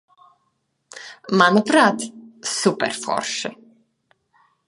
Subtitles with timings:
[1.41, 2.07] Manuprāt,
[2.53, 3.55] superforši.